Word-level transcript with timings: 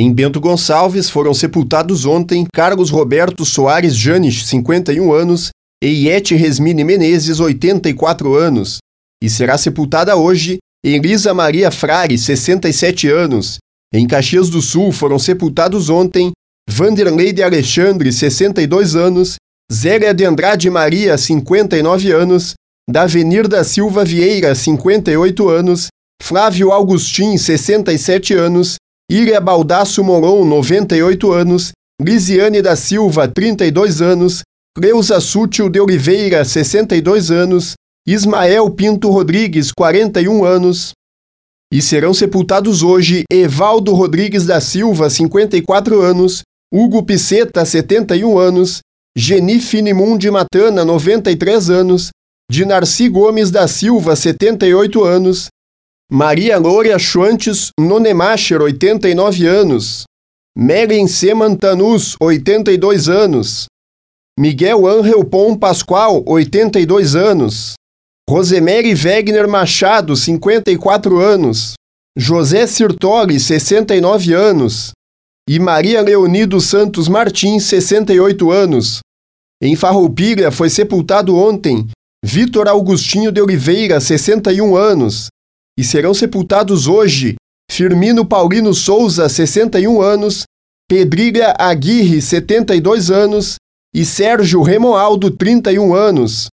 Em 0.00 0.12
Bento 0.12 0.40
Gonçalves 0.40 1.10
foram 1.10 1.34
sepultados 1.34 2.04
ontem 2.04 2.46
Carlos 2.54 2.88
Roberto 2.88 3.44
Soares 3.44 3.96
Janes, 3.96 4.46
51 4.46 5.12
anos, 5.12 5.50
e 5.82 6.06
Iete 6.06 6.36
Resmine 6.36 6.84
Menezes, 6.84 7.40
84 7.40 8.32
anos. 8.36 8.78
E 9.20 9.28
será 9.28 9.58
sepultada 9.58 10.14
hoje 10.14 10.58
Elisa 10.84 11.34
Maria 11.34 11.72
Frare, 11.72 12.16
67 12.16 13.08
anos. 13.08 13.58
Em 13.92 14.06
Caxias 14.06 14.48
do 14.48 14.62
Sul 14.62 14.92
foram 14.92 15.18
sepultados 15.18 15.90
ontem 15.90 16.30
Vanderlei 16.70 17.32
de 17.32 17.42
Alexandre, 17.42 18.12
62 18.12 18.94
anos, 18.94 19.34
Zélia 19.72 20.14
de 20.14 20.24
Andrade 20.24 20.70
Maria, 20.70 21.18
59 21.18 22.12
anos, 22.12 22.54
Davenir 22.88 23.48
da 23.48 23.64
Silva 23.64 24.04
Vieira, 24.04 24.54
58 24.54 25.48
anos, 25.48 25.88
Flávio 26.22 26.70
Augustin, 26.70 27.36
67 27.36 28.32
anos, 28.34 28.76
Ilha 29.10 29.40
Baldasso 29.40 30.04
Moron, 30.04 30.44
98 30.44 31.32
anos, 31.32 31.72
Lisiane 32.00 32.60
da 32.60 32.76
Silva, 32.76 33.26
32 33.26 34.02
anos, 34.02 34.42
Cleusa 34.76 35.18
Sútil 35.18 35.70
de 35.70 35.80
Oliveira, 35.80 36.44
62 36.44 37.30
anos, 37.30 37.74
Ismael 38.06 38.70
Pinto 38.70 39.10
Rodrigues, 39.10 39.72
41 39.72 40.44
anos. 40.44 40.92
E 41.72 41.80
serão 41.80 42.12
sepultados 42.12 42.82
hoje 42.82 43.24
Evaldo 43.32 43.94
Rodrigues 43.94 44.44
da 44.44 44.60
Silva, 44.60 45.08
54 45.08 46.00
anos, 46.02 46.42
Hugo 46.72 47.02
Piceta, 47.02 47.64
71 47.64 48.38
anos, 48.38 48.80
Geni 49.16 49.58
Finimundi 49.58 50.30
Matana, 50.30 50.84
93 50.84 51.70
anos, 51.70 52.10
Dinarci 52.50 53.08
Gomes 53.08 53.50
da 53.50 53.66
Silva, 53.66 54.14
78 54.14 55.02
anos, 55.02 55.48
Maria 56.10 56.56
Lória 56.56 56.98
Schwantes 56.98 57.70
Nonemacher, 57.78 58.62
89 58.62 59.46
anos. 59.46 60.04
Meren 60.56 61.06
Semantanus, 61.06 62.16
82 62.18 63.10
anos. 63.10 63.66
Miguel 64.40 64.86
Angel 64.86 65.22
Pom 65.22 65.54
Pascoal, 65.54 66.22
82 66.24 67.14
anos. 67.14 67.74
Rosemary 68.28 68.94
Wegner 68.94 69.46
Machado, 69.46 70.16
54 70.16 71.20
anos. 71.20 71.74
José 72.18 72.66
Sirtori, 72.66 73.38
69 73.38 74.32
anos. 74.32 74.92
E 75.46 75.58
Maria 75.58 76.00
Leonido 76.00 76.58
Santos 76.58 77.06
Martins, 77.06 77.64
68 77.64 78.50
anos. 78.50 79.00
Em 79.62 79.76
Farroupilha 79.76 80.50
foi 80.50 80.70
sepultado 80.70 81.36
ontem 81.36 81.86
Vitor 82.24 82.66
Augustinho 82.66 83.30
de 83.30 83.42
Oliveira, 83.42 84.00
61 84.00 84.74
anos 84.74 85.28
e 85.78 85.84
serão 85.84 86.12
sepultados 86.12 86.88
hoje 86.88 87.36
Firmino 87.70 88.26
Paulino 88.26 88.74
Souza, 88.74 89.28
61 89.28 90.02
anos, 90.02 90.42
Pedrilha 90.88 91.54
Aguirre, 91.56 92.20
72 92.20 93.12
anos 93.12 93.54
e 93.94 94.04
Sérgio 94.04 94.60
Remoaldo, 94.62 95.30
31 95.30 95.94
anos. 95.94 96.48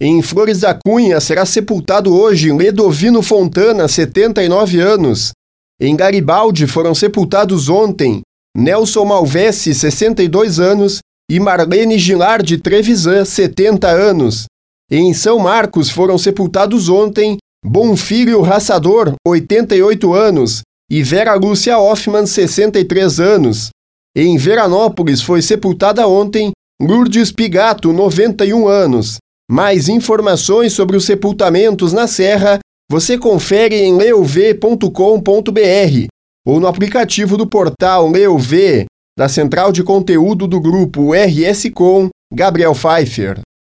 Em 0.00 0.22
Flores 0.22 0.60
da 0.60 0.72
Cunha 0.72 1.20
será 1.20 1.44
sepultado 1.44 2.16
hoje 2.18 2.50
Ledovino 2.50 3.20
Fontana, 3.20 3.86
79 3.86 4.80
anos. 4.80 5.32
Em 5.78 5.94
Garibaldi 5.94 6.66
foram 6.66 6.94
sepultados 6.94 7.68
ontem 7.68 8.22
Nelson 8.56 9.04
Malvesse, 9.04 9.74
62 9.74 10.58
anos, 10.58 11.00
e 11.30 11.38
Marlene 11.38 11.98
Gilardi 11.98 12.56
Trevisan, 12.56 13.26
70 13.26 13.88
anos. 13.88 14.46
Em 14.90 15.12
São 15.12 15.38
Marcos 15.38 15.90
foram 15.90 16.16
sepultados 16.16 16.88
ontem 16.88 17.36
Bonfilho 17.64 18.40
Raçador, 18.40 19.14
88 19.26 20.14
anos, 20.14 20.62
e 20.90 21.02
Vera 21.02 21.34
Lúcia 21.34 21.78
Hoffman, 21.78 22.26
63 22.26 23.20
anos. 23.20 23.68
Em 24.16 24.36
Veranópolis 24.36 25.22
foi 25.22 25.40
sepultada 25.42 26.08
ontem 26.08 26.50
Lourdes 26.82 27.30
Pigato, 27.30 27.92
91 27.92 28.66
anos. 28.66 29.18
Mais 29.48 29.88
informações 29.88 30.72
sobre 30.72 30.96
os 30.96 31.04
sepultamentos 31.04 31.92
na 31.92 32.06
Serra 32.06 32.58
você 32.90 33.16
confere 33.16 33.76
em 33.76 33.96
leuv.com.br 33.96 34.90
ou 36.44 36.58
no 36.58 36.66
aplicativo 36.66 37.36
do 37.36 37.46
portal 37.46 38.08
Leuv, 38.08 38.86
da 39.16 39.28
central 39.28 39.70
de 39.70 39.84
conteúdo 39.84 40.48
do 40.48 40.60
grupo 40.60 41.12
RS 41.12 41.70
Com, 41.72 42.08
Gabriel 42.32 42.72
Pfeiffer. 42.74 43.40